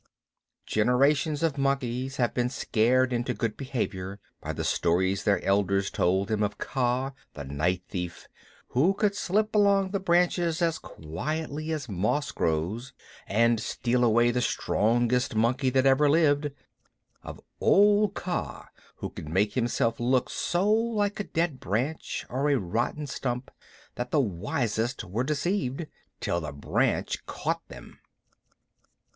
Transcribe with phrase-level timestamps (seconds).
[0.65, 6.27] Generations of monkeys had been scared into good behavior by the stories their elders told
[6.27, 8.27] them of Kaa, the night thief,
[8.69, 12.93] who could slip along the branches as quietly as moss grows,
[13.27, 16.49] and steal away the strongest monkey that ever lived;
[17.21, 22.57] of old Kaa, who could make himself look so like a dead branch or a
[22.57, 23.51] rotten stump
[23.93, 25.85] that the wisest were deceived,
[26.19, 27.99] till the branch caught them.